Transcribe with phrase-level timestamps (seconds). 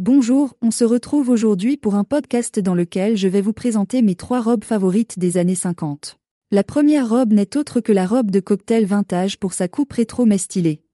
[0.00, 4.14] Bonjour, on se retrouve aujourd'hui pour un podcast dans lequel je vais vous présenter mes
[4.14, 6.20] trois robes favorites des années 50.
[6.52, 10.24] La première robe n'est autre que la robe de cocktail vintage pour sa coupe rétro
[10.24, 10.84] mais stylée.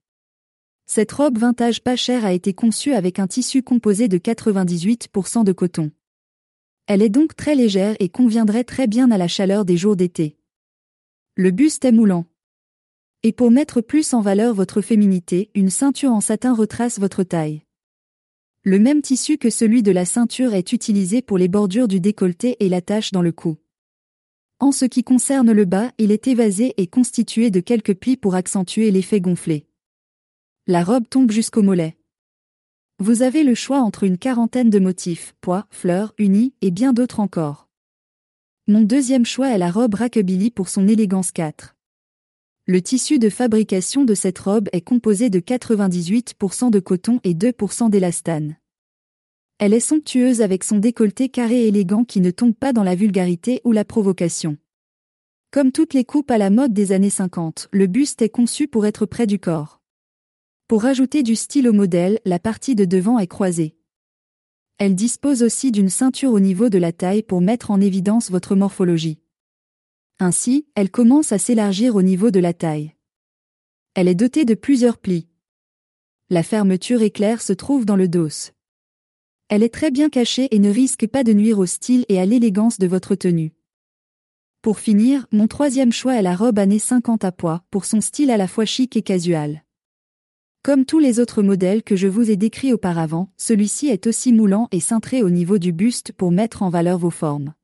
[0.87, 5.53] Cette robe vintage pas chère a été conçue avec un tissu composé de 98% de
[5.53, 5.91] coton.
[6.87, 10.39] Elle est donc très légère et conviendrait très bien à la chaleur des jours d'été.
[11.37, 12.25] Le buste est moulant.
[13.23, 17.65] Et pour mettre plus en valeur votre féminité, une ceinture en satin retrace votre taille.
[18.67, 22.57] Le même tissu que celui de la ceinture est utilisé pour les bordures du décolleté
[22.61, 23.59] et l'attache dans le cou.
[24.59, 28.35] En ce qui concerne le bas, il est évasé et constitué de quelques plis pour
[28.35, 29.67] accentuer l'effet gonflé.
[30.67, 31.99] La robe tombe jusqu'au mollet.
[33.01, 37.21] Vous avez le choix entre une quarantaine de motifs, pois, fleurs, unis, et bien d'autres
[37.21, 37.69] encore.
[38.67, 41.75] Mon deuxième choix est la robe Rackabilly pour son élégance 4.
[42.67, 47.91] Le tissu de fabrication de cette robe est composé de 98% de coton et 2%
[47.91, 48.57] d'élastane.
[49.59, 53.61] Elle est somptueuse avec son décolleté carré élégant qui ne tombe pas dans la vulgarité
[53.65, 54.59] ou la provocation.
[55.53, 58.85] Comme toutes les coupes à la mode des années 50, le buste est conçu pour
[58.85, 59.81] être près du corps.
[60.67, 63.77] Pour ajouter du style au modèle, la partie de devant est croisée.
[64.79, 68.57] Elle dispose aussi d'une ceinture au niveau de la taille pour mettre en évidence votre
[68.57, 69.21] morphologie.
[70.19, 72.93] Ainsi, elle commence à s'élargir au niveau de la taille.
[73.95, 75.29] Elle est dotée de plusieurs plis.
[76.29, 78.51] La fermeture éclair se trouve dans le dos.
[79.55, 82.27] Elle est très bien cachée et ne risque pas de nuire au style et à
[82.27, 83.53] l'élégance de votre tenue.
[84.63, 88.33] Pour finir, mon troisième choix est la robe année 50 à pois, pour son style
[88.33, 89.63] à la fois chic et casual.
[90.65, 94.67] Comme tous les autres modèles que je vous ai décrits auparavant, celui-ci est aussi moulant
[94.73, 97.55] et cintré au niveau du buste pour mettre en valeur vos formes.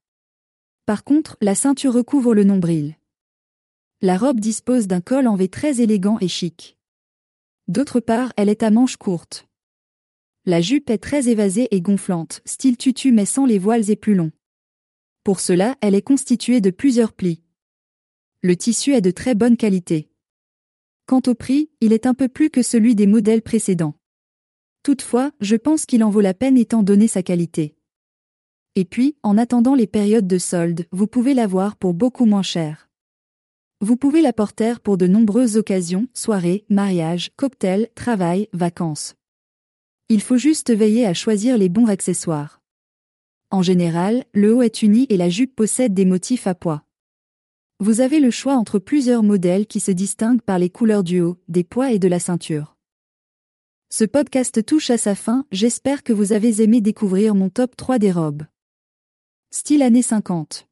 [0.87, 2.95] Par contre, la ceinture recouvre le nombril.
[4.01, 6.79] La robe dispose d'un col en V très élégant et chic.
[7.67, 9.50] D'autre part, elle est à manches courtes.
[10.47, 14.15] La jupe est très évasée et gonflante, style tutu mais sans les voiles et plus
[14.15, 14.33] longs.
[15.23, 17.43] Pour cela, elle est constituée de plusieurs plis.
[18.43, 20.09] Le tissu est de très bonne qualité.
[21.05, 23.97] Quant au prix, il est un peu plus que celui des modèles précédents.
[24.83, 27.77] Toutefois, je pense qu'il en vaut la peine étant donné sa qualité.
[28.77, 32.89] Et puis, en attendant les périodes de solde, vous pouvez l'avoir pour beaucoup moins cher.
[33.83, 39.17] Vous pouvez la porter pour de nombreuses occasions, soirées, mariages, cocktails, travail, vacances.
[40.13, 42.61] Il faut juste veiller à choisir les bons accessoires.
[43.53, 46.83] En général, le haut est uni et la jupe possède des motifs à poids.
[47.79, 51.39] Vous avez le choix entre plusieurs modèles qui se distinguent par les couleurs du haut,
[51.47, 52.77] des poids et de la ceinture.
[53.89, 58.01] Ce podcast touche à sa fin, j'espère que vous avez aimé découvrir mon top 3
[58.01, 58.43] des robes.
[59.53, 60.67] Style années 50.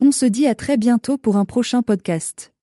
[0.00, 2.54] On se dit à très bientôt pour un prochain podcast.